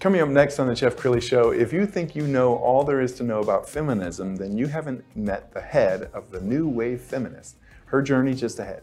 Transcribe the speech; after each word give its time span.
Coming 0.00 0.22
up 0.22 0.30
next 0.30 0.58
on 0.58 0.66
the 0.66 0.74
Jeff 0.74 0.96
Crilley 0.96 1.22
Show, 1.22 1.50
if 1.50 1.74
you 1.74 1.84
think 1.84 2.16
you 2.16 2.26
know 2.26 2.56
all 2.56 2.84
there 2.84 3.02
is 3.02 3.12
to 3.16 3.22
know 3.22 3.40
about 3.40 3.68
feminism, 3.68 4.36
then 4.36 4.56
you 4.56 4.66
haven't 4.66 5.04
met 5.14 5.52
the 5.52 5.60
head 5.60 6.08
of 6.14 6.30
the 6.30 6.40
new 6.40 6.66
wave 6.66 7.02
feminist. 7.02 7.56
Her 7.84 8.00
journey 8.00 8.32
just 8.32 8.58
ahead. 8.58 8.82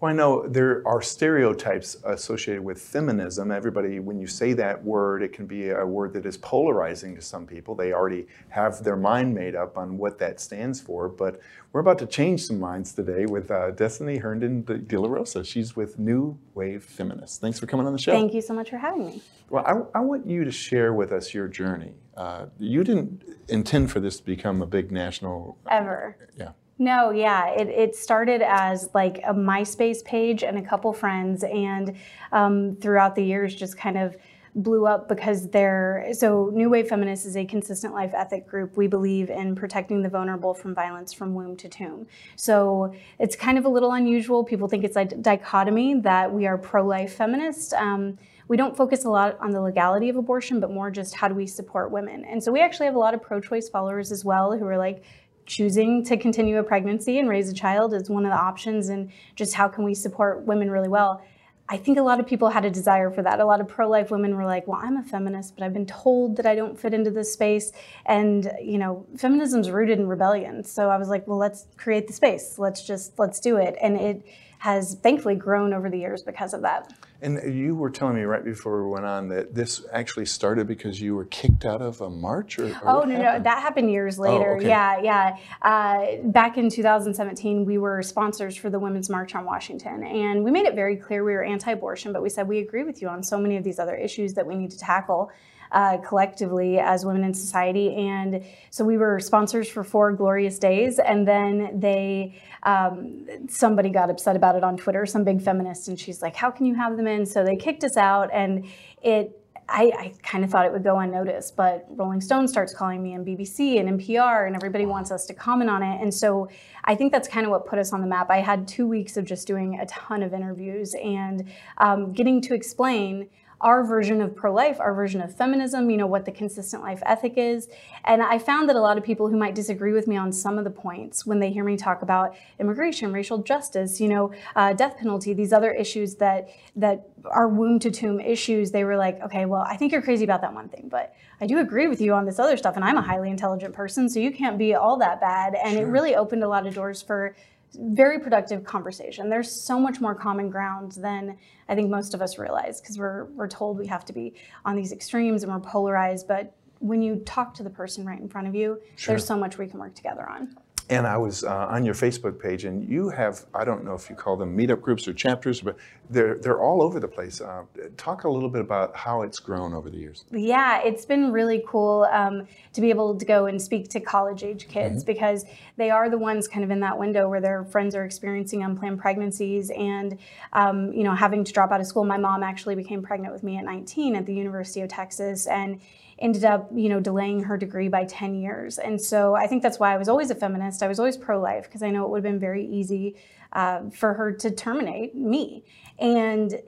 Well, 0.00 0.12
I 0.12 0.14
know 0.14 0.46
there 0.46 0.86
are 0.86 1.02
stereotypes 1.02 1.96
associated 2.04 2.62
with 2.62 2.80
feminism. 2.80 3.50
Everybody, 3.50 3.98
when 3.98 4.20
you 4.20 4.28
say 4.28 4.52
that 4.52 4.84
word, 4.84 5.24
it 5.24 5.32
can 5.32 5.46
be 5.46 5.70
a 5.70 5.84
word 5.84 6.12
that 6.12 6.24
is 6.24 6.36
polarizing 6.36 7.16
to 7.16 7.20
some 7.20 7.46
people. 7.48 7.74
They 7.74 7.92
already 7.92 8.28
have 8.48 8.84
their 8.84 8.96
mind 8.96 9.34
made 9.34 9.56
up 9.56 9.76
on 9.76 9.98
what 9.98 10.16
that 10.20 10.38
stands 10.38 10.80
for. 10.80 11.08
But 11.08 11.40
we're 11.72 11.80
about 11.80 11.98
to 11.98 12.06
change 12.06 12.44
some 12.44 12.60
minds 12.60 12.92
today 12.92 13.26
with 13.26 13.50
uh, 13.50 13.72
Destiny 13.72 14.18
Herndon 14.18 14.62
de 14.62 15.00
La 15.00 15.08
Rosa. 15.08 15.42
She's 15.42 15.74
with 15.74 15.98
New 15.98 16.38
Wave 16.54 16.84
Feminists. 16.84 17.38
Thanks 17.38 17.58
for 17.58 17.66
coming 17.66 17.84
on 17.84 17.92
the 17.92 17.98
show. 17.98 18.12
Thank 18.12 18.34
you 18.34 18.40
so 18.40 18.54
much 18.54 18.70
for 18.70 18.78
having 18.78 19.04
me. 19.04 19.22
Well, 19.50 19.64
I, 19.66 19.98
I 19.98 20.00
want 20.02 20.28
you 20.28 20.44
to 20.44 20.52
share 20.52 20.92
with 20.92 21.10
us 21.10 21.34
your 21.34 21.48
journey. 21.48 21.94
Uh, 22.16 22.46
you 22.60 22.84
didn't 22.84 23.24
intend 23.48 23.90
for 23.90 23.98
this 23.98 24.18
to 24.18 24.24
become 24.24 24.62
a 24.62 24.66
big 24.66 24.92
national. 24.92 25.58
Ever. 25.68 26.16
Yeah. 26.36 26.50
No, 26.78 27.10
yeah, 27.10 27.48
it, 27.48 27.68
it 27.68 27.96
started 27.96 28.40
as 28.40 28.88
like 28.94 29.18
a 29.26 29.34
MySpace 29.34 30.04
page 30.04 30.44
and 30.44 30.58
a 30.58 30.62
couple 30.62 30.92
friends, 30.92 31.42
and 31.42 31.96
um, 32.30 32.76
throughout 32.76 33.16
the 33.16 33.24
years, 33.24 33.54
just 33.54 33.76
kind 33.76 33.98
of 33.98 34.16
blew 34.54 34.86
up 34.86 35.08
because 35.08 35.48
they're 35.50 36.06
so 36.12 36.50
New 36.52 36.70
Wave 36.70 36.88
Feminist 36.88 37.26
is 37.26 37.36
a 37.36 37.44
consistent 37.44 37.94
life 37.94 38.12
ethic 38.14 38.46
group. 38.46 38.76
We 38.76 38.86
believe 38.86 39.28
in 39.28 39.54
protecting 39.54 40.02
the 40.02 40.08
vulnerable 40.08 40.54
from 40.54 40.74
violence 40.74 41.12
from 41.12 41.34
womb 41.34 41.56
to 41.56 41.68
tomb. 41.68 42.06
So 42.36 42.94
it's 43.18 43.36
kind 43.36 43.58
of 43.58 43.64
a 43.64 43.68
little 43.68 43.92
unusual. 43.92 44.44
People 44.44 44.68
think 44.68 44.84
it's 44.84 44.96
a 44.96 45.04
dichotomy 45.04 46.00
that 46.00 46.32
we 46.32 46.46
are 46.46 46.58
pro 46.58 46.84
life 46.84 47.14
feminist. 47.14 47.72
Um, 47.74 48.18
we 48.48 48.56
don't 48.56 48.76
focus 48.76 49.04
a 49.04 49.10
lot 49.10 49.36
on 49.40 49.50
the 49.50 49.60
legality 49.60 50.08
of 50.08 50.16
abortion, 50.16 50.58
but 50.58 50.70
more 50.70 50.90
just 50.90 51.14
how 51.14 51.28
do 51.28 51.34
we 51.34 51.46
support 51.46 51.90
women. 51.90 52.24
And 52.24 52.42
so 52.42 52.50
we 52.50 52.60
actually 52.60 52.86
have 52.86 52.94
a 52.94 52.98
lot 52.98 53.14
of 53.14 53.22
pro 53.22 53.40
choice 53.40 53.68
followers 53.68 54.10
as 54.10 54.24
well 54.24 54.56
who 54.56 54.66
are 54.66 54.78
like, 54.78 55.04
choosing 55.48 56.04
to 56.04 56.16
continue 56.16 56.58
a 56.58 56.62
pregnancy 56.62 57.18
and 57.18 57.28
raise 57.28 57.48
a 57.48 57.54
child 57.54 57.94
is 57.94 58.08
one 58.08 58.24
of 58.24 58.30
the 58.30 58.36
options 58.36 58.90
and 58.90 59.10
just 59.34 59.54
how 59.54 59.66
can 59.66 59.82
we 59.82 59.94
support 59.94 60.42
women 60.42 60.70
really 60.70 60.88
well. 60.88 61.24
I 61.70 61.76
think 61.76 61.98
a 61.98 62.02
lot 62.02 62.20
of 62.20 62.26
people 62.26 62.48
had 62.48 62.64
a 62.64 62.70
desire 62.70 63.10
for 63.10 63.22
that. 63.22 63.40
A 63.40 63.44
lot 63.44 63.60
of 63.60 63.68
pro-life 63.68 64.10
women 64.10 64.36
were 64.36 64.44
like 64.44 64.68
well 64.68 64.78
i'm 64.80 64.96
a 64.96 65.02
feminist 65.02 65.56
but 65.56 65.64
i've 65.64 65.72
been 65.72 65.86
told 65.86 66.36
that 66.36 66.46
i 66.46 66.54
don't 66.54 66.78
fit 66.78 66.94
into 66.94 67.10
this 67.10 67.32
space. 67.32 67.72
And 68.06 68.52
you 68.62 68.78
know 68.78 69.06
feminism's 69.16 69.70
rooted 69.70 69.98
in 69.98 70.06
rebellion. 70.06 70.62
So 70.64 70.90
i 70.90 70.96
was 70.96 71.08
like 71.08 71.26
well 71.26 71.38
let's 71.38 71.66
create 71.76 72.06
the 72.06 72.12
space. 72.12 72.58
Let's 72.58 72.86
just 72.86 73.18
let's 73.18 73.40
do 73.40 73.56
it. 73.56 73.74
And 73.82 73.96
it 73.96 74.26
has 74.58 74.96
thankfully 75.02 75.34
grown 75.34 75.72
over 75.72 75.88
the 75.88 75.98
years 75.98 76.22
because 76.22 76.52
of 76.52 76.62
that 76.62 76.92
and 77.20 77.52
you 77.52 77.74
were 77.74 77.90
telling 77.90 78.14
me 78.14 78.22
right 78.22 78.44
before 78.44 78.84
we 78.84 78.90
went 78.90 79.04
on 79.04 79.28
that 79.28 79.54
this 79.54 79.84
actually 79.92 80.26
started 80.26 80.68
because 80.68 81.00
you 81.00 81.16
were 81.16 81.24
kicked 81.24 81.64
out 81.64 81.82
of 81.82 82.00
a 82.00 82.08
march, 82.08 82.58
or, 82.58 82.66
or 82.66 82.80
oh 82.84 83.02
no, 83.02 83.16
happened? 83.16 83.22
no, 83.22 83.42
that 83.42 83.62
happened 83.62 83.90
years 83.90 84.18
later. 84.18 84.52
Oh, 84.52 84.56
okay. 84.58 84.68
Yeah, 84.68 85.00
yeah. 85.00 85.36
Uh, 85.62 86.28
back 86.28 86.56
in 86.58 86.70
2017, 86.70 87.64
we 87.64 87.78
were 87.78 88.02
sponsors 88.02 88.56
for 88.56 88.70
the 88.70 88.78
Women's 88.78 89.10
March 89.10 89.34
on 89.34 89.44
Washington, 89.44 90.04
and 90.04 90.44
we 90.44 90.52
made 90.52 90.66
it 90.66 90.74
very 90.74 90.96
clear 90.96 91.24
we 91.24 91.32
were 91.32 91.42
anti-abortion, 91.42 92.12
but 92.12 92.22
we 92.22 92.28
said 92.28 92.46
we 92.46 92.58
agree 92.60 92.84
with 92.84 93.02
you 93.02 93.08
on 93.08 93.22
so 93.22 93.38
many 93.38 93.56
of 93.56 93.64
these 93.64 93.80
other 93.80 93.96
issues 93.96 94.34
that 94.34 94.46
we 94.46 94.54
need 94.54 94.70
to 94.70 94.78
tackle 94.78 95.30
uh, 95.72 95.98
collectively 95.98 96.78
as 96.78 97.04
women 97.04 97.24
in 97.24 97.34
society. 97.34 97.94
And 97.94 98.44
so 98.70 98.84
we 98.84 98.96
were 98.96 99.20
sponsors 99.20 99.68
for 99.68 99.84
four 99.84 100.12
glorious 100.12 100.58
days, 100.58 100.98
and 100.98 101.26
then 101.26 101.80
they 101.80 102.40
um, 102.62 103.26
somebody 103.48 103.90
got 103.90 104.10
upset 104.10 104.36
about 104.36 104.56
it 104.56 104.64
on 104.64 104.76
Twitter, 104.76 105.06
some 105.06 105.24
big 105.24 105.42
feminist, 105.42 105.88
and 105.88 105.98
she's 105.98 106.22
like, 106.22 106.34
"How 106.34 106.50
can 106.50 106.66
you 106.66 106.74
have 106.74 106.96
them 106.96 107.06
in?" 107.06 107.26
So 107.26 107.44
they 107.44 107.56
kicked 107.56 107.84
us 107.84 107.96
out, 107.96 108.30
and 108.32 108.66
it. 109.02 109.34
I, 109.70 109.92
I 109.98 110.14
kind 110.22 110.44
of 110.44 110.50
thought 110.50 110.64
it 110.64 110.72
would 110.72 110.82
go 110.82 110.98
unnoticed, 110.98 111.54
but 111.54 111.84
Rolling 111.90 112.22
Stone 112.22 112.48
starts 112.48 112.72
calling 112.72 113.02
me 113.02 113.12
and 113.12 113.26
BBC 113.26 113.78
and 113.78 114.00
NPR, 114.00 114.46
and 114.46 114.56
everybody 114.56 114.86
wants 114.86 115.10
us 115.10 115.26
to 115.26 115.34
comment 115.34 115.68
on 115.68 115.82
it. 115.82 116.00
And 116.00 116.14
so 116.14 116.48
I 116.84 116.94
think 116.94 117.12
that's 117.12 117.28
kind 117.28 117.44
of 117.44 117.50
what 117.50 117.66
put 117.66 117.78
us 117.78 117.92
on 117.92 118.00
the 118.00 118.06
map. 118.06 118.30
I 118.30 118.38
had 118.38 118.66
two 118.66 118.88
weeks 118.88 119.18
of 119.18 119.26
just 119.26 119.46
doing 119.46 119.78
a 119.78 119.84
ton 119.84 120.22
of 120.22 120.32
interviews 120.32 120.94
and 120.94 121.50
um, 121.76 122.14
getting 122.14 122.40
to 122.42 122.54
explain 122.54 123.28
our 123.60 123.82
version 123.84 124.20
of 124.20 124.36
pro-life, 124.36 124.78
our 124.78 124.94
version 124.94 125.20
of 125.20 125.34
feminism, 125.34 125.90
you 125.90 125.96
know, 125.96 126.06
what 126.06 126.24
the 126.24 126.30
consistent 126.30 126.82
life 126.82 127.02
ethic 127.04 127.34
is. 127.36 127.68
And 128.04 128.22
I 128.22 128.38
found 128.38 128.68
that 128.68 128.76
a 128.76 128.80
lot 128.80 128.96
of 128.96 129.04
people 129.04 129.28
who 129.28 129.36
might 129.36 129.54
disagree 129.54 129.92
with 129.92 130.06
me 130.06 130.16
on 130.16 130.32
some 130.32 130.58
of 130.58 130.64
the 130.64 130.70
points 130.70 131.26
when 131.26 131.40
they 131.40 131.50
hear 131.50 131.64
me 131.64 131.76
talk 131.76 132.02
about 132.02 132.36
immigration, 132.60 133.12
racial 133.12 133.38
justice, 133.38 134.00
you 134.00 134.08
know, 134.08 134.32
uh, 134.54 134.72
death 134.72 134.96
penalty, 134.96 135.34
these 135.34 135.52
other 135.52 135.72
issues 135.72 136.16
that 136.16 136.48
that 136.76 137.08
are 137.24 137.48
womb 137.48 137.80
to 137.80 137.90
tomb 137.90 138.20
issues, 138.20 138.70
they 138.70 138.84
were 138.84 138.96
like, 138.96 139.20
okay, 139.22 139.44
well, 139.44 139.62
I 139.62 139.76
think 139.76 139.90
you're 139.90 140.02
crazy 140.02 140.24
about 140.24 140.40
that 140.42 140.54
one 140.54 140.68
thing, 140.68 140.88
but 140.88 141.14
I 141.40 141.46
do 141.46 141.58
agree 141.58 141.88
with 141.88 142.00
you 142.00 142.12
on 142.14 142.26
this 142.26 142.38
other 142.38 142.56
stuff. 142.56 142.76
And 142.76 142.84
I'm 142.84 142.96
a 142.96 143.02
highly 143.02 143.30
intelligent 143.30 143.74
person, 143.74 144.08
so 144.08 144.20
you 144.20 144.30
can't 144.30 144.56
be 144.56 144.74
all 144.74 144.96
that 144.98 145.20
bad. 145.20 145.56
And 145.56 145.74
sure. 145.74 145.82
it 145.82 145.90
really 145.90 146.14
opened 146.14 146.44
a 146.44 146.48
lot 146.48 146.66
of 146.66 146.74
doors 146.74 147.02
for 147.02 147.34
very 147.74 148.18
productive 148.18 148.64
conversation. 148.64 149.28
There's 149.28 149.50
so 149.50 149.78
much 149.78 150.00
more 150.00 150.14
common 150.14 150.50
ground 150.50 150.92
than 150.92 151.36
I 151.68 151.74
think 151.74 151.90
most 151.90 152.14
of 152.14 152.22
us 152.22 152.38
realize 152.38 152.80
because 152.80 152.98
we're 152.98 153.24
we're 153.26 153.48
told 153.48 153.78
we 153.78 153.86
have 153.86 154.04
to 154.06 154.12
be 154.12 154.34
on 154.64 154.76
these 154.76 154.92
extremes 154.92 155.42
and 155.42 155.52
we're 155.52 155.60
polarized, 155.60 156.26
but 156.28 156.54
when 156.80 157.02
you 157.02 157.16
talk 157.26 157.54
to 157.54 157.62
the 157.62 157.70
person 157.70 158.04
right 158.04 158.20
in 158.20 158.28
front 158.28 158.46
of 158.46 158.54
you, 158.54 158.80
sure. 158.96 159.12
there's 159.12 159.26
so 159.26 159.36
much 159.36 159.58
we 159.58 159.66
can 159.66 159.80
work 159.80 159.94
together 159.94 160.28
on. 160.28 160.56
And 160.90 161.06
I 161.06 161.18
was 161.18 161.44
uh, 161.44 161.66
on 161.66 161.84
your 161.84 161.94
Facebook 161.94 162.40
page, 162.40 162.64
and 162.64 162.88
you 162.88 163.10
have, 163.10 163.44
I 163.54 163.64
don't 163.64 163.84
know 163.84 163.94
if 163.94 164.08
you 164.08 164.16
call 164.16 164.36
them 164.36 164.56
meetup 164.56 164.80
groups 164.80 165.06
or 165.06 165.12
chapters, 165.12 165.60
but 165.60 165.76
they're, 166.08 166.36
they're 166.36 166.62
all 166.62 166.82
over 166.82 166.98
the 166.98 167.08
place. 167.08 167.42
Uh, 167.42 167.64
talk 167.98 168.24
a 168.24 168.28
little 168.28 168.48
bit 168.48 168.62
about 168.62 168.96
how 168.96 169.20
it's 169.20 169.38
grown 169.38 169.74
over 169.74 169.90
the 169.90 169.98
years. 169.98 170.24
Yeah, 170.30 170.80
it's 170.82 171.04
been 171.04 171.30
really 171.30 171.62
cool 171.66 172.08
um, 172.10 172.48
to 172.72 172.80
be 172.80 172.88
able 172.88 173.16
to 173.16 173.24
go 173.26 173.46
and 173.46 173.60
speak 173.60 173.90
to 173.90 174.00
college 174.00 174.42
age 174.42 174.66
kids 174.68 175.02
mm-hmm. 175.02 175.12
because 175.12 175.44
they 175.76 175.90
are 175.90 176.08
the 176.08 176.18
ones 176.18 176.48
kind 176.48 176.64
of 176.64 176.70
in 176.70 176.80
that 176.80 176.98
window 176.98 177.28
where 177.28 177.42
their 177.42 177.64
friends 177.64 177.94
are 177.94 178.06
experiencing 178.06 178.62
unplanned 178.62 178.98
pregnancies 178.98 179.70
and, 179.70 180.18
um, 180.54 180.90
you 180.94 181.04
know, 181.04 181.14
having 181.14 181.44
to 181.44 181.52
drop 181.52 181.70
out 181.70 181.80
of 181.80 181.86
school. 181.86 182.04
My 182.04 182.18
mom 182.18 182.42
actually 182.42 182.76
became 182.76 183.02
pregnant 183.02 183.34
with 183.34 183.42
me 183.42 183.58
at 183.58 183.64
19 183.64 184.16
at 184.16 184.24
the 184.24 184.34
University 184.34 184.80
of 184.80 184.88
Texas. 184.88 185.46
And 185.46 185.82
ended 186.18 186.44
up, 186.44 186.68
you 186.74 186.88
know, 186.88 187.00
delaying 187.00 187.44
her 187.44 187.56
degree 187.56 187.88
by 187.88 188.04
10 188.04 188.34
years. 188.34 188.78
And 188.78 189.00
so 189.00 189.34
I 189.34 189.46
think 189.46 189.62
that's 189.62 189.78
why 189.78 189.94
I 189.94 189.96
was 189.96 190.08
always 190.08 190.30
a 190.30 190.34
feminist. 190.34 190.82
I 190.82 190.88
was 190.88 190.98
always 190.98 191.16
pro-life 191.16 191.64
because 191.64 191.82
I 191.82 191.90
know 191.90 192.04
it 192.04 192.10
would 192.10 192.24
have 192.24 192.32
been 192.32 192.40
very 192.40 192.66
easy 192.66 193.16
uh, 193.52 193.88
for 193.90 194.14
her 194.14 194.32
to 194.32 194.50
terminate 194.50 195.14
me. 195.14 195.64
And 195.98 196.60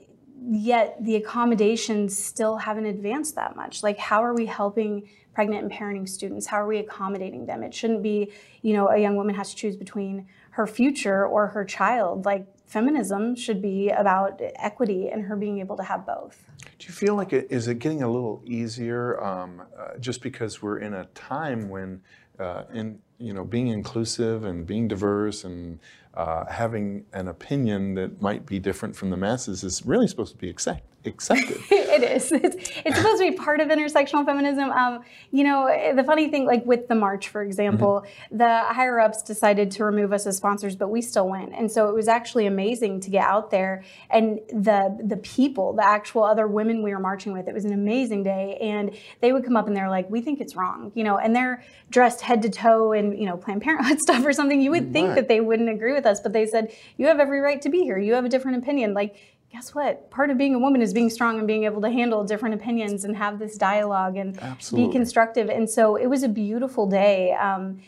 yet 0.48 0.96
the 1.00 1.16
accommodations 1.16 2.16
still 2.16 2.56
haven't 2.56 2.86
advanced 2.86 3.34
that 3.34 3.56
much. 3.56 3.82
Like, 3.82 3.98
how 3.98 4.24
are 4.24 4.34
we 4.34 4.46
helping 4.46 5.08
pregnant 5.34 5.64
and 5.64 5.72
parenting 5.72 6.08
students? 6.08 6.46
How 6.46 6.62
are 6.62 6.66
we 6.66 6.78
accommodating 6.78 7.46
them? 7.46 7.62
It 7.62 7.74
shouldn't 7.74 8.02
be, 8.02 8.32
you 8.62 8.72
know, 8.72 8.88
a 8.88 8.98
young 8.98 9.16
woman 9.16 9.34
has 9.34 9.50
to 9.50 9.56
choose 9.56 9.76
between 9.76 10.26
her 10.52 10.66
future 10.66 11.26
or 11.26 11.48
her 11.48 11.64
child. 11.64 12.24
Like, 12.24 12.46
feminism 12.70 13.34
should 13.34 13.60
be 13.60 13.90
about 13.90 14.40
equity 14.56 15.08
and 15.08 15.24
her 15.24 15.34
being 15.34 15.58
able 15.58 15.76
to 15.76 15.82
have 15.82 16.06
both. 16.06 16.46
Do 16.78 16.86
you 16.86 16.92
feel 16.92 17.16
like 17.16 17.32
it 17.32 17.48
is 17.50 17.66
it 17.66 17.80
getting 17.80 18.02
a 18.02 18.08
little 18.08 18.42
easier 18.46 19.22
um, 19.22 19.62
uh, 19.78 19.98
just 19.98 20.22
because 20.22 20.62
we're 20.62 20.78
in 20.78 20.94
a 20.94 21.04
time 21.06 21.68
when 21.68 22.00
uh, 22.38 22.62
in 22.72 23.00
you 23.20 23.34
know, 23.34 23.44
being 23.44 23.68
inclusive 23.68 24.44
and 24.44 24.66
being 24.66 24.88
diverse 24.88 25.44
and 25.44 25.78
uh, 26.14 26.44
having 26.46 27.04
an 27.12 27.28
opinion 27.28 27.94
that 27.94 28.20
might 28.20 28.44
be 28.44 28.58
different 28.58 28.96
from 28.96 29.10
the 29.10 29.16
masses 29.16 29.62
is 29.62 29.86
really 29.86 30.08
supposed 30.08 30.32
to 30.32 30.38
be 30.38 30.50
accept, 30.50 30.82
accepted. 31.04 31.58
it 31.70 32.02
is. 32.02 32.32
It's, 32.40 32.56
it's, 32.84 32.96
supposed 32.96 33.22
to 33.22 33.30
be 33.30 33.36
part 33.36 33.60
of 33.60 33.68
intersectional 33.68 34.24
feminism. 34.24 34.70
Um, 34.70 35.02
you 35.30 35.44
know, 35.44 35.92
the 35.94 36.02
funny 36.02 36.28
thing, 36.30 36.46
like 36.46 36.64
with 36.64 36.88
the 36.88 36.94
march, 36.94 37.28
for 37.28 37.42
example, 37.42 38.04
mm-hmm. 38.04 38.38
the 38.38 38.60
higher 38.64 38.98
ups 38.98 39.22
decided 39.22 39.70
to 39.72 39.84
remove 39.84 40.12
us 40.12 40.26
as 40.26 40.36
sponsors, 40.38 40.74
but 40.74 40.88
we 40.88 41.02
still 41.02 41.28
went. 41.28 41.52
And 41.54 41.70
so 41.70 41.88
it 41.88 41.94
was 41.94 42.08
actually 42.08 42.46
amazing 42.46 43.00
to 43.00 43.10
get 43.10 43.24
out 43.24 43.50
there 43.50 43.84
and 44.08 44.40
the 44.48 44.98
the 45.04 45.18
people, 45.18 45.74
the 45.74 45.86
actual 45.86 46.24
other 46.24 46.48
women 46.48 46.82
we 46.82 46.92
were 46.92 46.98
marching 47.00 47.32
with. 47.32 47.46
It 47.46 47.54
was 47.54 47.64
an 47.64 47.72
amazing 47.72 48.22
day, 48.22 48.56
and 48.60 48.96
they 49.20 49.32
would 49.32 49.44
come 49.44 49.56
up 49.56 49.66
and 49.66 49.76
they're 49.76 49.90
like, 49.90 50.08
"We 50.10 50.20
think 50.20 50.40
it's 50.40 50.56
wrong," 50.56 50.92
you 50.94 51.04
know, 51.04 51.18
and 51.18 51.36
they're 51.36 51.62
dressed 51.90 52.22
head 52.22 52.42
to 52.42 52.50
toe 52.50 52.92
in 52.92 53.09
you 53.12 53.26
know 53.26 53.36
Planned 53.36 53.62
Parenthood 53.62 54.00
stuff 54.06 54.24
or 54.24 54.32
something. 54.32 54.60
You 54.60 54.70
would 54.70 54.92
think 54.92 55.08
right. 55.08 55.14
that 55.16 55.28
they 55.28 55.40
wouldn't 55.40 55.68
agree 55.68 55.92
with 55.92 56.06
us, 56.06 56.20
but 56.20 56.32
they 56.32 56.46
said, 56.46 56.72
"You 56.96 57.06
have 57.06 57.20
every 57.20 57.40
right 57.40 57.60
to 57.62 57.68
be 57.68 57.82
here. 57.82 57.98
You 57.98 58.14
have 58.14 58.24
a 58.24 58.28
different 58.28 58.58
opinion." 58.58 58.94
Like 58.94 59.16
guess 59.52 59.74
what? 59.74 60.10
Part 60.10 60.30
of 60.30 60.38
being 60.38 60.54
a 60.54 60.58
woman 60.58 60.80
is 60.80 60.92
being 60.92 61.10
strong 61.10 61.38
and 61.38 61.46
being 61.46 61.64
able 61.64 61.80
to 61.82 61.90
handle 61.90 62.22
different 62.24 62.54
opinions 62.54 63.04
and 63.04 63.16
have 63.16 63.38
this 63.38 63.56
dialogue 63.56 64.16
and 64.16 64.40
Absolutely. 64.40 64.88
be 64.88 64.92
constructive. 64.92 65.48
And 65.48 65.68
so 65.68 65.96
it 65.96 66.06
was 66.06 66.22
a 66.22 66.28
beautiful 66.28 66.86
day. 66.86 67.32
Um, 67.32 67.80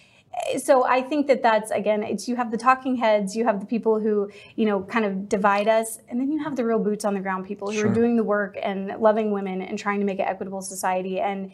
so 0.59 0.85
I 0.85 1.03
think 1.03 1.27
that 1.27 1.43
that's 1.43 1.71
again, 1.71 2.03
it's 2.03 2.27
you 2.27 2.37
have 2.37 2.51
the 2.51 2.57
talking 2.57 2.97
heads, 2.97 3.37
you 3.37 3.45
have 3.45 3.61
the 3.61 3.67
people 3.67 4.01
who 4.01 4.31
you 4.57 4.67
know 4.67 4.83
kind 4.83 5.05
of 5.05 5.29
divide 5.29 5.69
us, 5.69 5.99
and 6.09 6.19
then 6.19 6.33
you 6.33 6.43
have 6.43 6.57
the 6.57 6.65
real 6.65 6.79
boots 6.79 7.05
on 7.05 7.15
the 7.15 7.21
ground 7.21 7.47
people 7.47 7.71
who 7.71 7.79
sure. 7.79 7.91
are 7.91 7.95
doing 7.95 8.17
the 8.17 8.25
work 8.25 8.57
and 8.63 8.89
loving 8.99 9.31
women 9.31 9.63
and 9.63 9.79
trying 9.79 10.01
to 10.01 10.07
make 10.07 10.19
an 10.19 10.27
equitable 10.27 10.63
society. 10.63 11.21
And 11.21 11.53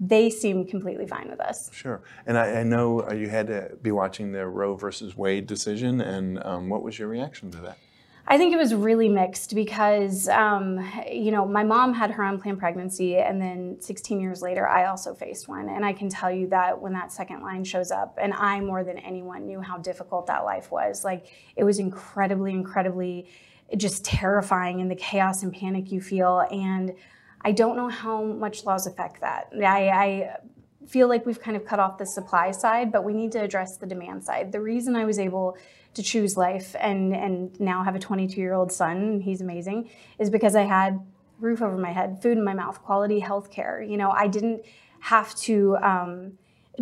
they 0.00 0.30
seem 0.30 0.66
completely 0.66 1.06
fine 1.06 1.28
with 1.28 1.40
us. 1.40 1.70
Sure. 1.72 2.00
And 2.26 2.38
I, 2.38 2.60
I 2.60 2.62
know 2.62 3.12
you 3.12 3.28
had 3.28 3.46
to 3.48 3.76
be 3.82 3.92
watching 3.92 4.32
the 4.32 4.46
Roe 4.46 4.74
versus 4.74 5.14
Wade 5.16 5.46
decision, 5.46 6.00
and 6.00 6.42
um, 6.42 6.70
what 6.70 6.82
was 6.82 6.98
your 6.98 7.08
reaction 7.08 7.50
to 7.52 7.58
that? 7.58 7.78
I 8.26 8.38
think 8.38 8.54
it 8.54 8.56
was 8.56 8.72
really 8.72 9.08
mixed 9.08 9.54
because, 9.56 10.28
um, 10.28 10.88
you 11.10 11.32
know, 11.32 11.44
my 11.44 11.64
mom 11.64 11.92
had 11.92 12.12
her 12.12 12.22
unplanned 12.22 12.60
pregnancy, 12.60 13.16
and 13.16 13.42
then 13.42 13.76
16 13.80 14.20
years 14.20 14.40
later, 14.40 14.68
I 14.68 14.86
also 14.86 15.14
faced 15.14 15.48
one. 15.48 15.68
And 15.68 15.84
I 15.84 15.92
can 15.92 16.08
tell 16.08 16.30
you 16.30 16.46
that 16.48 16.80
when 16.80 16.92
that 16.92 17.12
second 17.12 17.42
line 17.42 17.64
shows 17.64 17.90
up, 17.90 18.16
and 18.20 18.32
I 18.32 18.60
more 18.60 18.84
than 18.84 18.98
anyone 18.98 19.46
knew 19.46 19.60
how 19.60 19.78
difficult 19.78 20.28
that 20.28 20.44
life 20.44 20.70
was. 20.70 21.04
Like, 21.04 21.26
it 21.56 21.64
was 21.64 21.78
incredibly, 21.80 22.52
incredibly 22.52 23.28
just 23.76 24.04
terrifying 24.04 24.80
in 24.80 24.88
the 24.88 24.96
chaos 24.96 25.42
and 25.42 25.52
panic 25.52 25.90
you 25.90 26.00
feel. 26.00 26.46
And 26.52 26.94
I 27.42 27.52
don't 27.52 27.76
know 27.76 27.88
how 27.88 28.22
much 28.22 28.64
laws 28.64 28.86
affect 28.86 29.20
that. 29.20 29.50
I, 29.56 29.88
I 29.88 30.36
feel 30.86 31.08
like 31.08 31.24
we've 31.24 31.40
kind 31.40 31.56
of 31.56 31.64
cut 31.64 31.78
off 31.78 31.98
the 31.98 32.06
supply 32.06 32.50
side, 32.50 32.92
but 32.92 33.04
we 33.04 33.12
need 33.12 33.32
to 33.32 33.42
address 33.42 33.76
the 33.76 33.86
demand 33.86 34.24
side. 34.24 34.52
The 34.52 34.60
reason 34.60 34.96
I 34.96 35.04
was 35.04 35.18
able 35.18 35.56
to 35.94 36.02
choose 36.02 36.36
life 36.36 36.76
and 36.78 37.14
and 37.14 37.58
now 37.60 37.82
have 37.82 37.94
a 37.94 37.98
22 37.98 38.40
year 38.40 38.54
old 38.54 38.70
son 38.70 39.20
he's 39.20 39.40
amazing 39.40 39.90
is 40.18 40.30
because 40.30 40.54
i 40.54 40.62
had 40.62 41.00
roof 41.40 41.62
over 41.62 41.76
my 41.76 41.90
head 41.90 42.20
food 42.22 42.38
in 42.38 42.44
my 42.44 42.54
mouth 42.54 42.80
quality 42.82 43.18
health 43.18 43.50
care 43.50 43.82
you 43.82 43.96
know 43.96 44.10
i 44.10 44.26
didn't 44.26 44.62
have 45.00 45.34
to 45.34 45.76
um, 45.78 46.32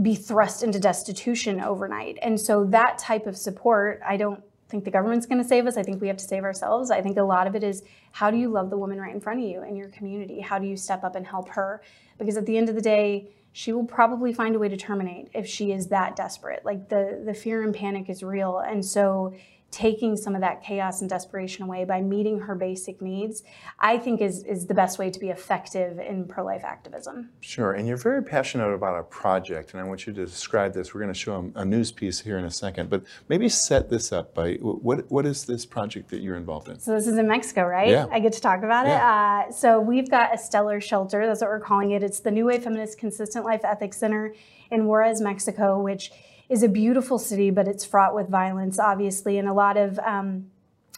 be 0.02 0.14
thrust 0.14 0.62
into 0.62 0.78
destitution 0.78 1.60
overnight 1.60 2.18
and 2.22 2.38
so 2.38 2.64
that 2.64 2.98
type 2.98 3.26
of 3.26 3.36
support 3.36 4.00
i 4.06 4.16
don't 4.16 4.42
think 4.68 4.84
the 4.84 4.90
government's 4.90 5.26
going 5.26 5.42
to 5.42 5.48
save 5.48 5.66
us 5.66 5.76
i 5.76 5.82
think 5.82 6.00
we 6.00 6.08
have 6.08 6.16
to 6.16 6.24
save 6.24 6.44
ourselves. 6.44 6.90
I 6.90 7.00
think 7.00 7.16
a 7.16 7.22
lot 7.22 7.46
of 7.46 7.54
it 7.54 7.64
is 7.64 7.82
how 8.12 8.30
do 8.30 8.36
you 8.36 8.48
love 8.48 8.70
the 8.70 8.78
woman 8.78 9.00
right 9.00 9.14
in 9.14 9.20
front 9.20 9.40
of 9.40 9.46
you 9.46 9.62
in 9.62 9.76
your 9.76 9.88
community? 9.88 10.40
How 10.40 10.58
do 10.58 10.66
you 10.66 10.76
step 10.76 11.04
up 11.04 11.16
and 11.16 11.26
help 11.26 11.48
her? 11.50 11.82
Because 12.18 12.36
at 12.36 12.46
the 12.46 12.56
end 12.56 12.68
of 12.68 12.74
the 12.74 12.80
day 12.80 13.30
she 13.52 13.72
will 13.72 13.84
probably 13.84 14.32
find 14.32 14.54
a 14.54 14.58
way 14.58 14.68
to 14.68 14.76
terminate 14.76 15.28
if 15.34 15.46
she 15.46 15.72
is 15.72 15.88
that 15.88 16.16
desperate. 16.16 16.64
Like 16.64 16.88
the 16.88 17.22
the 17.24 17.34
fear 17.34 17.62
and 17.62 17.74
panic 17.74 18.08
is 18.08 18.22
real, 18.22 18.58
and 18.58 18.84
so 18.84 19.34
taking 19.70 20.16
some 20.16 20.34
of 20.34 20.40
that 20.40 20.62
chaos 20.62 21.02
and 21.02 21.10
desperation 21.10 21.64
away 21.64 21.84
by 21.84 22.00
meeting 22.00 22.40
her 22.40 22.54
basic 22.54 23.02
needs, 23.02 23.42
I 23.78 23.98
think 23.98 24.22
is, 24.22 24.42
is 24.44 24.66
the 24.66 24.74
best 24.74 24.98
way 24.98 25.10
to 25.10 25.20
be 25.20 25.28
effective 25.28 25.98
in 25.98 26.26
pro 26.26 26.44
life 26.44 26.64
activism. 26.64 27.30
Sure, 27.40 27.72
and 27.72 27.86
you're 27.86 27.98
very 27.98 28.22
passionate 28.22 28.72
about 28.72 28.98
a 28.98 29.02
project, 29.02 29.72
and 29.72 29.80
I 29.80 29.84
want 29.84 30.06
you 30.06 30.14
to 30.14 30.24
describe 30.24 30.72
this. 30.72 30.94
We're 30.94 31.00
going 31.02 31.12
to 31.12 31.18
show 31.18 31.52
a, 31.54 31.60
a 31.60 31.64
news 31.64 31.92
piece 31.92 32.20
here 32.20 32.38
in 32.38 32.46
a 32.46 32.50
second, 32.50 32.88
but 32.88 33.02
maybe 33.28 33.48
set 33.48 33.90
this 33.90 34.10
up 34.10 34.34
by 34.34 34.54
what, 34.54 35.10
what 35.10 35.26
is 35.26 35.44
this 35.44 35.66
project 35.66 36.08
that 36.10 36.22
you're 36.22 36.36
involved 36.36 36.68
in? 36.68 36.78
So, 36.78 36.94
this 36.94 37.06
is 37.06 37.18
in 37.18 37.28
Mexico, 37.28 37.64
right? 37.66 37.90
Yeah. 37.90 38.06
I 38.10 38.20
get 38.20 38.32
to 38.34 38.40
talk 38.40 38.62
about 38.62 38.86
yeah. 38.86 39.44
it. 39.44 39.48
Uh, 39.48 39.52
so, 39.52 39.80
we've 39.80 40.10
got 40.10 40.34
a 40.34 40.38
stellar 40.38 40.80
shelter, 40.80 41.26
that's 41.26 41.42
what 41.42 41.50
we're 41.50 41.60
calling 41.60 41.90
it. 41.90 42.02
It's 42.02 42.20
the 42.20 42.30
New 42.30 42.46
Wave 42.46 42.64
Feminist 42.64 42.98
Consistent 42.98 43.44
Life 43.44 43.64
Ethics 43.64 43.98
Center 43.98 44.34
in 44.70 44.86
Juarez, 44.86 45.20
Mexico, 45.20 45.82
which 45.82 46.10
is 46.48 46.62
a 46.62 46.68
beautiful 46.68 47.18
city, 47.18 47.50
but 47.50 47.68
it's 47.68 47.84
fraught 47.84 48.14
with 48.14 48.28
violence, 48.28 48.78
obviously, 48.78 49.38
and 49.38 49.48
a 49.48 49.52
lot 49.52 49.76
of 49.76 49.98
um, 49.98 50.50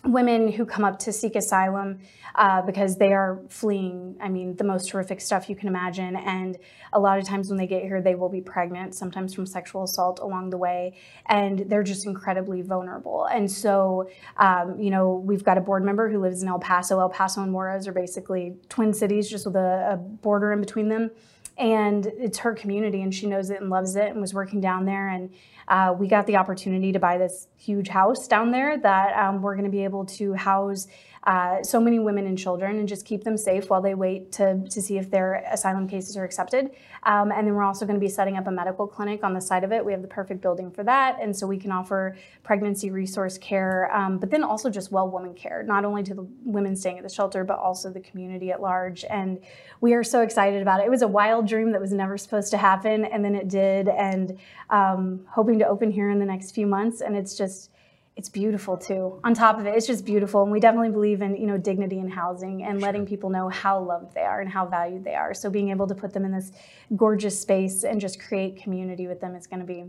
women 0.05 0.51
who 0.53 0.65
come 0.65 0.85
up 0.85 0.99
to 0.99 1.13
seek 1.13 1.35
asylum 1.35 1.99
uh, 2.37 2.63
because 2.63 2.97
they 2.97 3.13
are 3.13 3.41
fleeing, 3.49 4.17
I 4.21 4.29
mean, 4.29 4.57
the 4.57 4.65
most 4.65 4.91
horrific 4.91 5.21
stuff 5.21 5.51
you 5.51 5.57
can 5.57 5.69
imagine. 5.69 6.17
And 6.17 6.57
a 6.93 7.01
lot 7.01 7.19
of 7.19 7.25
times 7.25 7.49
when 7.49 7.59
they 7.59 7.67
get 7.67 7.83
here, 7.83 8.01
they 8.01 8.15
will 8.15 8.29
be 8.29 8.41
pregnant, 8.41 8.95
sometimes 8.95 9.35
from 9.35 9.45
sexual 9.45 9.83
assault 9.83 10.21
along 10.21 10.51
the 10.51 10.57
way. 10.57 10.97
And 11.27 11.59
they're 11.69 11.83
just 11.83 12.07
incredibly 12.07 12.63
vulnerable. 12.63 13.27
And 13.27 13.51
so, 13.51 14.09
um, 14.37 14.81
you 14.81 14.91
know, 14.91 15.17
we've 15.17 15.45
got 15.45 15.59
a 15.59 15.61
board 15.61 15.85
member 15.85 16.09
who 16.09 16.21
lives 16.21 16.43
in 16.43 16.49
El 16.49 16.61
Paso. 16.61 17.01
El 17.01 17.11
Paso 17.11 17.43
and 17.43 17.53
Juarez 17.53 17.87
are 17.87 17.93
basically 17.93 18.57
twin 18.69 18.95
cities, 18.95 19.29
just 19.29 19.45
with 19.45 19.57
a, 19.57 19.91
a 19.93 19.97
border 19.97 20.53
in 20.53 20.61
between 20.61 20.89
them 20.89 21.11
and 21.61 22.07
it's 22.17 22.39
her 22.39 22.55
community 22.55 23.03
and 23.03 23.15
she 23.15 23.27
knows 23.27 23.51
it 23.51 23.61
and 23.61 23.69
loves 23.69 23.95
it 23.95 24.09
and 24.09 24.21
was 24.21 24.33
working 24.33 24.61
down 24.61 24.87
there. 24.87 25.09
And 25.09 25.31
uh, 25.69 25.95
we 25.97 26.09
got 26.09 26.27
the 26.27 26.37
opportunity 26.37 26.91
to 26.91 26.99
buy 26.99 27.19
this 27.19 27.49
huge 27.59 27.89
house 27.89 28.27
down 28.27 28.51
there 28.51 28.79
that 28.79 29.17
um, 29.17 29.43
we're 29.43 29.55
going 29.55 29.67
to 29.67 29.71
be 29.71 29.85
able 29.85 30.07
to 30.07 30.33
house 30.33 30.89
uh, 31.25 31.63
so 31.63 31.79
many 31.79 31.99
women 31.99 32.27
and 32.27 32.39
children 32.39 32.79
and 32.79 32.89
just 32.89 33.05
keep 33.05 33.25
them 33.25 33.37
safe 33.37 33.69
while 33.69 33.83
they 33.83 33.95
wait 33.95 34.33
to, 34.33 34.67
to 34.71 34.81
see 34.81 34.97
if 34.97 35.11
their 35.11 35.45
asylum 35.53 35.87
cases 35.87 36.17
are 36.17 36.25
accepted. 36.25 36.71
Um, 37.03 37.31
and 37.31 37.47
then 37.47 37.55
we're 37.55 37.63
also 37.63 37.85
going 37.85 37.99
to 37.99 38.01
be 38.01 38.09
setting 38.09 38.39
up 38.39 38.47
a 38.47 38.51
medical 38.51 38.87
clinic 38.87 39.23
on 39.23 39.35
the 39.35 39.41
side 39.41 39.63
of 39.63 39.71
it. 39.71 39.85
We 39.85 39.93
have 39.93 40.01
the 40.01 40.09
perfect 40.09 40.41
building 40.41 40.71
for 40.71 40.83
that. 40.85 41.19
And 41.21 41.37
so 41.37 41.47
we 41.47 41.59
can 41.59 41.73
offer 41.73 42.17
pregnancy 42.43 42.91
resource 42.91 43.37
care, 43.37 43.95
um, 43.95 44.19
but 44.19 44.31
then 44.31 44.43
also 44.43 44.71
just 44.71 44.91
well 44.93 45.11
woman 45.11 45.35
care, 45.35 45.63
not 45.63 45.85
only 45.85 46.03
to 46.05 46.15
the 46.15 46.27
women 46.45 46.75
staying 46.75 46.97
at 46.97 47.03
the 47.03 47.11
shelter, 47.11 47.45
but 47.45 47.59
also 47.59 47.91
the 47.91 48.01
community 48.01 48.51
at 48.51 48.63
large. 48.63 49.05
And 49.05 49.41
we 49.83 49.93
are 49.93 50.05
so 50.05 50.23
excited 50.23 50.63
about 50.63 50.81
it. 50.81 50.87
It 50.87 50.91
was 50.91 51.03
a 51.03 51.09
wild 51.09 51.47
dream 51.47 51.73
that 51.73 51.81
was 51.81 51.93
never 51.93 52.17
supposed 52.17 52.51
to 52.53 52.57
happen, 52.57 53.05
and 53.05 53.23
then 53.23 53.35
it 53.35 53.49
did. 53.49 53.89
And 53.89 54.39
um, 54.71 55.27
hoping 55.29 55.59
to 55.59 55.67
open 55.67 55.91
here 55.91 56.09
in 56.09 56.19
the 56.19 56.25
next 56.25 56.53
few 56.53 56.67
months. 56.67 57.03
And 57.03 57.15
it's 57.15 57.37
just, 57.37 57.71
it's 58.17 58.29
beautiful 58.29 58.77
too. 58.77 59.19
On 59.25 59.33
top 59.35 59.59
of 59.59 59.67
it, 59.67 59.75
it's 59.75 59.87
just 59.87 60.05
beautiful, 60.05 60.43
and 60.43 60.53
we 60.53 60.61
definitely 60.61 60.91
believe 60.91 61.23
in 61.23 61.37
you 61.37 61.47
know 61.47 61.57
dignity 61.57 61.99
in 61.99 62.09
housing 62.09 62.65
and 62.65 62.79
sure. 62.79 62.87
letting 62.87 63.07
people 63.07 63.31
know 63.31 63.49
how 63.49 63.81
loved 63.81 64.15
they 64.15 64.23
are 64.23 64.41
and 64.41 64.51
how 64.51 64.67
valued 64.67 65.05
they 65.05 65.15
are. 65.15 65.33
So 65.33 65.49
being 65.49 65.71
able 65.71 65.87
to 65.87 65.95
put 65.95 66.13
them 66.13 66.25
in 66.25 66.33
this 66.33 66.53
gorgeous 66.97 67.41
space 67.41 67.85
and 67.85 68.01
just 68.01 68.21
create 68.21 68.63
community 68.63 69.07
with 69.07 69.21
them 69.21 69.35
is 69.35 69.47
going 69.47 69.61
to 69.61 69.67
be 69.67 69.85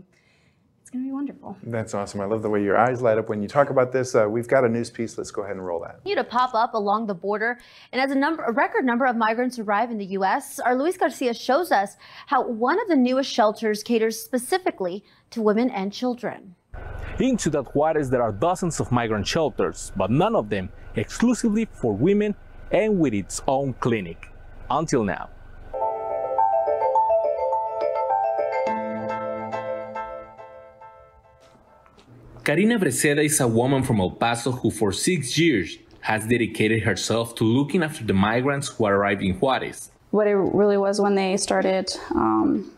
it's 0.80 0.90
going 0.90 1.04
to 1.04 1.08
be 1.08 1.12
wonderful. 1.12 1.56
That's 1.62 1.94
awesome. 1.94 2.20
I 2.20 2.24
love 2.24 2.42
the 2.42 2.50
way 2.50 2.62
your 2.62 2.76
eyes 2.76 3.02
light 3.02 3.18
up 3.18 3.28
when 3.28 3.42
you 3.42 3.48
talk 3.48 3.70
about 3.70 3.92
this. 3.92 4.14
Uh, 4.14 4.26
we've 4.28 4.48
got 4.48 4.64
a 4.64 4.68
news 4.68 4.90
piece. 4.90 5.18
Let's 5.18 5.30
go 5.30 5.42
ahead 5.42 5.56
and 5.56 5.64
roll 5.64 5.80
that. 5.80 6.00
You 6.04 6.14
to 6.14 6.24
pop 6.24 6.54
up 6.54 6.74
along 6.74 7.06
the 7.06 7.14
border, 7.14 7.58
and 7.92 8.00
as 8.00 8.10
a 8.12 8.14
number, 8.14 8.44
a 8.44 8.52
record 8.52 8.84
number 8.84 9.04
of 9.04 9.14
migrants 9.14 9.58
arrive 9.58 9.90
in 9.90 9.98
the 9.98 10.06
U.S., 10.06 10.58
our 10.58 10.74
Luis 10.74 10.96
Garcia 10.96 11.34
shows 11.34 11.70
us 11.70 11.96
how 12.26 12.46
one 12.46 12.80
of 12.80 12.88
the 12.88 12.96
newest 12.96 13.30
shelters 13.30 13.82
caters 13.82 14.18
specifically 14.20 15.04
to 15.30 15.42
women 15.42 15.70
and 15.70 15.92
children. 15.92 16.54
In 17.18 17.36
Ciudad 17.36 17.66
Juarez, 17.74 18.08
there 18.08 18.22
are 18.22 18.32
dozens 18.32 18.80
of 18.80 18.90
migrant 18.90 19.26
shelters, 19.26 19.92
but 19.96 20.10
none 20.10 20.34
of 20.34 20.48
them 20.48 20.70
exclusively 20.96 21.66
for 21.66 21.92
women 21.92 22.34
and 22.70 22.98
with 22.98 23.12
its 23.12 23.42
own 23.46 23.74
clinic. 23.74 24.30
Until 24.70 25.04
now. 25.04 25.28
Karina 32.44 32.78
Breceda 32.78 33.22
is 33.22 33.40
a 33.40 33.46
woman 33.46 33.82
from 33.82 34.00
El 34.00 34.12
Paso 34.12 34.50
who 34.50 34.70
for 34.70 34.90
six 34.90 35.38
years 35.38 35.76
has 36.00 36.26
dedicated 36.26 36.82
herself 36.82 37.34
to 37.36 37.44
looking 37.44 37.82
after 37.82 38.02
the 38.04 38.14
migrants 38.14 38.68
who 38.68 38.86
arrived 38.86 39.22
in 39.22 39.34
Juarez. 39.34 39.90
What 40.10 40.26
it 40.26 40.34
really 40.34 40.78
was 40.78 41.00
when 41.00 41.14
they 41.14 41.36
started 41.36 41.94
um, 42.10 42.72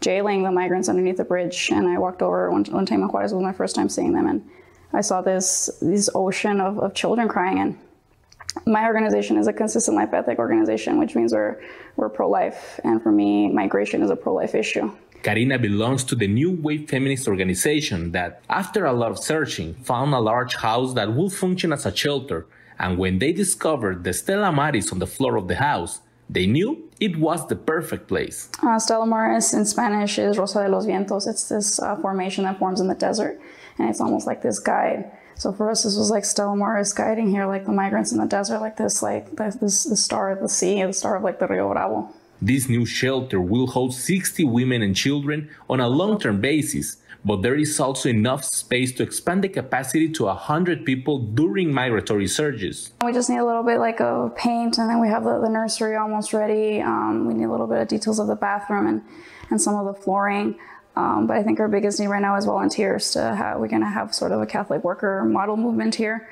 jailing 0.00 0.42
the 0.42 0.50
migrants 0.50 0.88
underneath 0.88 1.16
the 1.18 1.24
bridge. 1.24 1.70
And 1.70 1.88
I 1.88 1.98
walked 1.98 2.22
over 2.22 2.50
one, 2.50 2.64
one 2.64 2.86
time 2.86 3.02
in 3.02 3.08
Juarez 3.08 3.32
was 3.32 3.42
my 3.42 3.52
first 3.52 3.74
time 3.74 3.88
seeing 3.88 4.12
them, 4.12 4.26
and 4.26 4.48
I 4.92 5.02
saw 5.02 5.20
this 5.22 5.70
this 5.80 6.10
ocean 6.14 6.60
of, 6.60 6.78
of 6.78 6.94
children 6.94 7.28
crying. 7.28 7.58
And 7.58 7.78
my 8.66 8.86
organization 8.86 9.36
is 9.36 9.46
a 9.46 9.52
consistent 9.52 9.96
life 9.96 10.12
ethic 10.12 10.38
organization, 10.38 10.98
which 10.98 11.14
means 11.14 11.32
we're 11.32 11.60
we're 11.96 12.08
pro-life. 12.08 12.80
And 12.82 13.02
for 13.02 13.12
me, 13.12 13.48
migration 13.48 14.02
is 14.02 14.10
a 14.10 14.16
pro-life 14.16 14.54
issue. 14.54 14.90
Karina 15.22 15.58
belongs 15.58 16.02
to 16.04 16.14
the 16.14 16.26
New 16.26 16.52
Wave 16.52 16.88
Feminist 16.88 17.28
organization 17.28 18.12
that, 18.12 18.42
after 18.48 18.86
a 18.86 18.92
lot 18.94 19.10
of 19.10 19.18
searching, 19.18 19.74
found 19.74 20.14
a 20.14 20.18
large 20.18 20.54
house 20.56 20.94
that 20.94 21.14
will 21.14 21.28
function 21.28 21.74
as 21.74 21.84
a 21.84 21.94
shelter. 21.94 22.46
And 22.78 22.96
when 22.96 23.18
they 23.18 23.32
discovered 23.32 24.02
the 24.02 24.14
Stella 24.14 24.50
Maris 24.50 24.90
on 24.90 24.98
the 24.98 25.06
floor 25.06 25.36
of 25.36 25.46
the 25.46 25.56
house, 25.56 26.00
They 26.32 26.46
knew 26.46 26.88
it 27.00 27.16
was 27.16 27.48
the 27.48 27.56
perfect 27.56 28.06
place. 28.06 28.48
Uh, 28.62 28.78
Stella 28.78 29.04
Maris 29.04 29.52
in 29.52 29.64
Spanish 29.64 30.16
is 30.16 30.38
Rosa 30.38 30.62
de 30.62 30.68
los 30.68 30.86
Vientos. 30.86 31.26
It's 31.26 31.48
this 31.48 31.80
uh, 31.80 31.96
formation 31.96 32.44
that 32.44 32.60
forms 32.60 32.80
in 32.80 32.86
the 32.86 32.94
desert, 32.94 33.40
and 33.78 33.90
it's 33.90 34.00
almost 34.00 34.28
like 34.28 34.40
this 34.40 34.60
guide. 34.60 35.10
So 35.34 35.52
for 35.52 35.70
us, 35.70 35.82
this 35.82 35.96
was 35.96 36.08
like 36.08 36.24
Stella 36.24 36.54
Maris 36.54 36.92
guiding 36.92 37.30
here, 37.30 37.46
like 37.46 37.66
the 37.66 37.72
migrants 37.72 38.12
in 38.12 38.18
the 38.18 38.26
desert, 38.26 38.60
like 38.60 38.76
this, 38.76 39.02
like 39.02 39.34
this, 39.36 39.82
the 39.82 39.96
star 39.96 40.30
of 40.30 40.38
the 40.38 40.48
sea, 40.48 40.80
the 40.84 40.92
star 40.92 41.16
of 41.16 41.24
like 41.24 41.40
the 41.40 41.48
Rio 41.48 41.68
Bravo. 41.72 42.08
This 42.40 42.68
new 42.68 42.86
shelter 42.86 43.40
will 43.40 43.66
host 43.66 43.98
60 44.04 44.44
women 44.44 44.82
and 44.82 44.94
children 44.94 45.50
on 45.68 45.80
a 45.80 45.88
long-term 45.88 46.40
basis, 46.40 46.96
but 47.24 47.42
there 47.42 47.54
is 47.54 47.78
also 47.78 48.08
enough 48.08 48.44
space 48.44 48.92
to 48.92 49.02
expand 49.02 49.44
the 49.44 49.48
capacity 49.48 50.08
to 50.08 50.24
100 50.24 50.84
people 50.84 51.18
during 51.18 51.72
migratory 51.72 52.26
surges. 52.26 52.92
We 53.04 53.12
just 53.12 53.28
need 53.28 53.38
a 53.38 53.44
little 53.44 53.62
bit 53.62 53.78
like 53.78 54.00
of 54.00 54.34
paint 54.36 54.78
and 54.78 54.88
then 54.88 55.00
we 55.00 55.08
have 55.08 55.24
the, 55.24 55.40
the 55.40 55.48
nursery 55.48 55.96
almost 55.96 56.32
ready. 56.32 56.80
Um, 56.80 57.26
we 57.26 57.34
need 57.34 57.44
a 57.44 57.50
little 57.50 57.66
bit 57.66 57.78
of 57.78 57.88
details 57.88 58.18
of 58.18 58.26
the 58.26 58.36
bathroom 58.36 58.86
and, 58.86 59.02
and 59.50 59.60
some 59.60 59.74
of 59.74 59.84
the 59.86 60.00
flooring. 60.00 60.58
Um, 60.96 61.26
but 61.26 61.36
I 61.36 61.42
think 61.42 61.60
our 61.60 61.68
biggest 61.68 62.00
need 62.00 62.08
right 62.08 62.22
now 62.22 62.36
is 62.36 62.46
volunteers 62.46 63.12
to 63.12 63.34
have, 63.34 63.60
we're 63.60 63.68
going 63.68 63.82
to 63.82 63.88
have 63.88 64.14
sort 64.14 64.32
of 64.32 64.40
a 64.40 64.46
Catholic 64.46 64.82
worker 64.82 65.24
model 65.24 65.56
movement 65.56 65.94
here. 65.94 66.28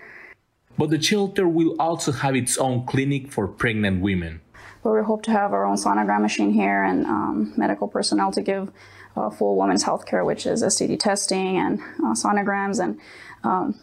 But 0.77 0.91
the 0.91 1.01
shelter 1.01 1.47
will 1.49 1.75
also 1.81 2.13
have 2.13 2.37
its 2.37 2.57
own 2.57 2.87
clinic 2.87 3.33
for 3.33 3.49
pregnant 3.49 4.01
women. 4.01 4.41
But 4.83 4.93
we 4.93 5.03
hope 5.03 5.23
to 5.25 5.31
have 5.31 5.53
our 5.53 5.65
own 5.65 5.77
sonogram 5.77 6.23
machine 6.23 6.53
here 6.53 6.83
and 6.83 7.05
um, 7.07 7.53
medical 7.57 7.89
personnel 7.89 8.31
to 8.33 8.43
give 8.43 8.71
uh, 9.17 9.31
full 9.31 9.57
women's 9.57 9.83
health 9.83 10.07
care, 10.07 10.25
which 10.25 10.47
is 10.47 10.63
STD 10.63 10.99
testing 10.99 11.57
and 11.57 11.81
uh, 12.05 12.15
sonograms 12.15 12.83
and 12.83 13.01
um, 13.45 13.79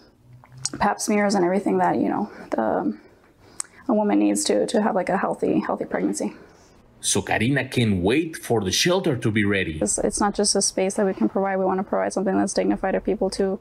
pap 0.79 0.99
smears 0.99 1.35
and 1.35 1.43
everything 1.43 1.77
that, 1.79 1.97
you 1.97 2.09
know, 2.09 2.31
the, 2.51 2.97
a 3.87 3.93
woman 3.93 4.19
needs 4.19 4.43
to, 4.45 4.65
to 4.67 4.81
have 4.81 4.95
like 4.95 5.09
a 5.09 5.17
healthy, 5.17 5.59
healthy 5.59 5.85
pregnancy. 5.85 6.33
So 7.01 7.21
Karina 7.21 7.67
can't 7.67 8.01
wait 8.01 8.35
for 8.35 8.61
the 8.61 8.71
shelter 8.71 9.15
to 9.15 9.31
be 9.31 9.45
ready. 9.45 9.77
It's, 9.79 9.99
it's 9.99 10.19
not 10.19 10.33
just 10.33 10.55
a 10.55 10.61
space 10.61 10.95
that 10.95 11.05
we 11.05 11.13
can 11.13 11.29
provide. 11.29 11.57
We 11.57 11.65
want 11.65 11.79
to 11.79 11.83
provide 11.83 12.13
something 12.13 12.35
that's 12.35 12.53
dignified 12.53 12.93
to 12.93 13.01
people 13.01 13.29
to, 13.31 13.59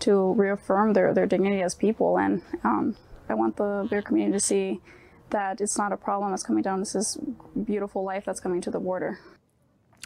to 0.00 0.32
reaffirm 0.34 0.92
their, 0.92 1.12
their 1.12 1.26
dignity 1.26 1.60
as 1.60 1.74
people. 1.74 2.18
And 2.18 2.42
um, 2.62 2.96
I 3.28 3.34
want 3.34 3.56
the 3.56 3.86
beer 3.90 4.02
community 4.02 4.34
to 4.34 4.40
see 4.40 4.80
that 5.30 5.60
it's 5.60 5.78
not 5.78 5.92
a 5.92 5.96
problem 5.96 6.30
that's 6.30 6.42
coming 6.42 6.62
down. 6.62 6.80
This 6.80 6.94
is 6.94 7.18
beautiful 7.64 8.04
life 8.04 8.24
that's 8.24 8.40
coming 8.40 8.60
to 8.62 8.70
the 8.70 8.80
border. 8.80 9.18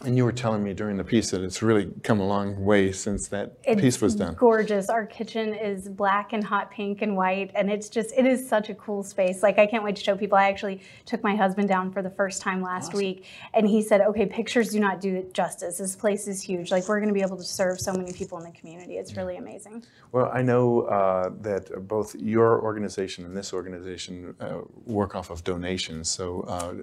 And 0.05 0.17
you 0.17 0.25
were 0.25 0.33
telling 0.33 0.63
me 0.63 0.75
during 0.75 0.97
the 0.97 1.03
piece 1.03 1.33
that 1.33 1.43
it's 1.43 1.61
really 1.61 1.91
come 2.05 2.21
a 2.21 2.27
long 2.27 2.65
way 2.65 2.93
since 2.93 3.27
that 3.29 3.59
it's 3.65 3.81
piece 3.81 4.01
was 4.01 4.15
done. 4.15 4.31
It's 4.31 4.39
gorgeous. 4.39 4.89
Our 4.89 5.05
kitchen 5.05 5.53
is 5.53 5.89
black 5.89 6.33
and 6.33 6.45
hot 6.45 6.71
pink 6.71 7.03
and 7.03 7.17
white, 7.17 7.51
and 7.57 7.69
it's 7.69 7.89
just 7.89 8.15
it 8.17 8.25
is 8.25 8.49
such 8.49 8.69
a 8.71 8.77
cool 8.77 9.03
space. 9.03 9.43
Like 9.43 9.59
I 9.59 9.67
can't 9.67 9.83
wait 9.83 9.97
to 9.97 10.03
show 10.03 10.17
people. 10.17 10.39
I 10.39 10.49
actually 10.49 10.83
took 11.05 11.25
my 11.25 11.35
husband 11.35 11.69
down 11.69 11.91
for 11.91 12.01
the 12.01 12.11
first 12.11 12.41
time 12.41 12.63
last 12.63 12.91
awesome. 12.91 12.99
week, 12.99 13.25
and 13.55 13.67
he 13.67 13.83
said, 13.83 14.01
"Okay, 14.03 14.27
pictures 14.27 14.69
do 14.69 14.79
not 14.79 15.01
do 15.01 15.17
it 15.17 15.35
justice. 15.35 15.79
This 15.79 15.97
place 15.97 16.29
is 16.29 16.41
huge. 16.41 16.71
Like 16.71 16.89
we're 16.89 17.01
going 17.01 17.13
to 17.13 17.15
be 17.15 17.23
able 17.23 17.37
to 17.37 17.43
serve 17.43 17.81
so 17.81 17.93
many 17.93 18.13
people 18.13 18.39
in 18.39 18.45
the 18.45 18.53
community. 18.53 18.99
It's 18.99 19.17
really 19.17 19.37
amazing." 19.37 19.83
Well, 20.13 20.31
I 20.33 20.43
know 20.43 20.83
uh, 20.83 21.31
that 21.41 21.89
both 21.89 22.15
your 22.15 22.63
organization 22.63 23.25
and 23.25 23.37
this 23.37 23.53
organization 23.53 24.37
uh, 24.39 24.59
work 24.87 25.17
off 25.17 25.31
of 25.31 25.43
donations. 25.43 26.09
So. 26.09 26.43
Uh, 26.43 26.75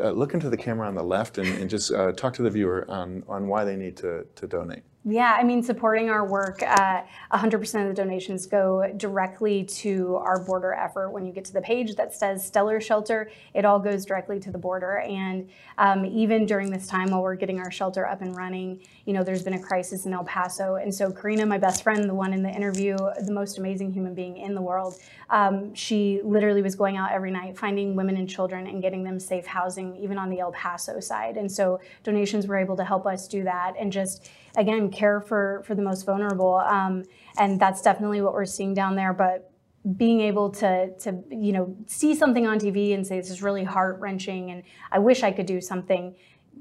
uh, 0.00 0.10
look 0.10 0.34
into 0.34 0.50
the 0.50 0.56
camera 0.56 0.86
on 0.86 0.94
the 0.94 1.02
left 1.02 1.38
and, 1.38 1.48
and 1.58 1.70
just 1.70 1.92
uh, 1.92 2.12
talk 2.12 2.34
to 2.34 2.42
the 2.42 2.50
viewer 2.50 2.84
on, 2.88 3.22
on 3.28 3.48
why 3.48 3.64
they 3.64 3.76
need 3.76 3.96
to, 3.98 4.26
to 4.34 4.46
donate. 4.46 4.82
Yeah, 5.08 5.36
I 5.38 5.44
mean, 5.44 5.62
supporting 5.62 6.10
our 6.10 6.26
work, 6.26 6.64
uh, 6.64 7.02
100% 7.32 7.82
of 7.82 7.86
the 7.86 7.94
donations 7.94 8.44
go 8.44 8.92
directly 8.96 9.62
to 9.62 10.16
our 10.16 10.40
border 10.40 10.72
effort. 10.72 11.10
When 11.10 11.24
you 11.24 11.32
get 11.32 11.44
to 11.44 11.52
the 11.52 11.60
page 11.60 11.94
that 11.94 12.12
says 12.12 12.44
Stellar 12.44 12.80
Shelter, 12.80 13.30
it 13.54 13.64
all 13.64 13.78
goes 13.78 14.04
directly 14.04 14.40
to 14.40 14.50
the 14.50 14.58
border. 14.58 14.98
And 14.98 15.48
um, 15.78 16.04
even 16.06 16.44
during 16.44 16.72
this 16.72 16.88
time 16.88 17.12
while 17.12 17.22
we're 17.22 17.36
getting 17.36 17.60
our 17.60 17.70
shelter 17.70 18.04
up 18.04 18.20
and 18.20 18.36
running, 18.36 18.80
you 19.04 19.12
know, 19.12 19.22
there's 19.22 19.44
been 19.44 19.54
a 19.54 19.62
crisis 19.62 20.06
in 20.06 20.12
El 20.12 20.24
Paso. 20.24 20.74
And 20.74 20.92
so 20.92 21.12
Karina, 21.12 21.46
my 21.46 21.58
best 21.58 21.84
friend, 21.84 22.08
the 22.08 22.14
one 22.14 22.32
in 22.32 22.42
the 22.42 22.50
interview, 22.50 22.96
the 22.96 23.32
most 23.32 23.58
amazing 23.58 23.92
human 23.92 24.12
being 24.12 24.36
in 24.36 24.56
the 24.56 24.62
world, 24.62 24.96
um, 25.30 25.72
she 25.72 26.20
literally 26.24 26.62
was 26.62 26.74
going 26.74 26.96
out 26.96 27.12
every 27.12 27.30
night, 27.30 27.56
finding 27.56 27.94
women 27.94 28.16
and 28.16 28.28
children 28.28 28.66
and 28.66 28.82
getting 28.82 29.04
them 29.04 29.20
safe 29.20 29.46
housing, 29.46 29.94
even 29.98 30.18
on 30.18 30.30
the 30.30 30.40
El 30.40 30.50
Paso 30.50 30.98
side. 30.98 31.36
And 31.36 31.50
so 31.50 31.78
donations 32.02 32.48
were 32.48 32.56
able 32.56 32.76
to 32.76 32.84
help 32.84 33.06
us 33.06 33.28
do 33.28 33.44
that 33.44 33.74
and 33.78 33.92
just 33.92 34.28
again, 34.56 34.90
care 34.96 35.20
for, 35.20 35.62
for 35.66 35.74
the 35.74 35.82
most 35.82 36.04
vulnerable. 36.04 36.54
Um, 36.54 37.04
and 37.38 37.60
that's 37.60 37.82
definitely 37.82 38.20
what 38.22 38.32
we're 38.32 38.46
seeing 38.46 38.74
down 38.74 38.96
there. 38.96 39.12
But 39.12 39.50
being 39.96 40.20
able 40.20 40.50
to, 40.50 40.90
to, 40.98 41.22
you 41.30 41.52
know, 41.52 41.76
see 41.86 42.14
something 42.14 42.46
on 42.46 42.58
TV 42.58 42.94
and 42.94 43.06
say, 43.06 43.20
this 43.20 43.30
is 43.30 43.42
really 43.42 43.62
heart 43.62 44.00
wrenching 44.00 44.50
and 44.50 44.64
I 44.90 44.98
wish 44.98 45.22
I 45.22 45.30
could 45.30 45.46
do 45.46 45.60
something 45.60 46.16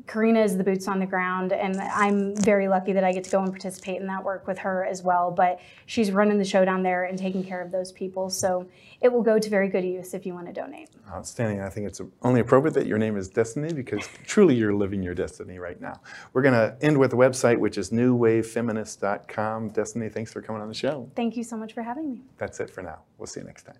Karina 0.08 0.42
is 0.42 0.58
the 0.58 0.64
boots 0.64 0.88
on 0.88 1.00
the 1.00 1.06
ground, 1.06 1.52
and 1.52 1.80
I'm 1.80 2.36
very 2.36 2.68
lucky 2.68 2.94
that 2.94 3.04
I 3.04 3.12
get 3.12 3.24
to 3.26 3.32
go 3.32 3.42
and 3.42 3.52
participate 3.52 4.00
in 4.00 4.08
that 4.08 4.24
work 4.24 4.48
with 4.48 4.60
her 4.60 4.86
as 4.86 5.02
well. 5.02 5.32
But 5.32 5.60
she's 5.86 6.12
running 6.12 6.38
the 6.38 6.46
show 6.46 6.64
down 6.64 6.84
there 6.84 7.06
and 7.06 7.18
taking 7.18 7.44
care 7.44 7.62
of 7.62 7.72
those 7.72 7.92
people. 7.92 8.30
So 8.30 8.68
it 9.02 9.12
will 9.12 9.24
go 9.24 9.40
to 9.40 9.50
very 9.50 9.68
good 9.68 9.84
use 9.84 10.14
if 10.14 10.26
you 10.26 10.34
want 10.34 10.48
to 10.48 10.54
donate. 10.54 10.90
Outstanding. 11.10 11.62
I 11.62 11.70
think 11.70 11.88
it's 11.88 12.02
only 12.22 12.42
appropriate 12.42 12.74
that 12.74 12.88
your 12.88 12.98
name 12.98 13.18
is 13.18 13.30
Destiny 13.30 13.74
because 13.74 14.08
truly 14.26 14.56
you're 14.56 14.74
living 14.74 15.02
your 15.02 15.16
destiny 15.16 15.60
right 15.60 15.80
now. 15.80 16.00
We're 16.34 16.44
going 16.44 16.54
to 16.54 16.78
end 16.82 16.98
with 16.98 17.14
a 17.14 17.18
website, 17.18 17.58
which 17.58 17.78
is 17.78 17.90
newwavefeminist.com. 17.92 19.70
Destiny, 19.70 20.10
thanks 20.10 20.32
for 20.32 20.42
coming 20.42 20.62
on 20.62 20.68
the 20.68 20.74
show. 20.74 21.10
Thank 21.16 21.36
you 21.38 21.44
so 21.44 21.58
much 21.58 21.74
for 21.74 21.84
having 21.84 22.12
me. 22.12 22.22
That's 22.38 22.60
it 22.60 22.70
for 22.70 22.82
now. 22.82 23.00
We'll 23.18 23.28
see 23.28 23.40
you 23.40 23.46
next 23.46 23.64
time. 23.64 23.78